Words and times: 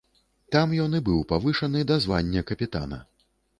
Там 0.55 0.73
ён 0.85 0.95
і 0.99 1.01
быў 1.09 1.19
павышаны 1.33 1.85
да 1.93 1.99
звання 2.07 2.45
капітана. 2.55 3.03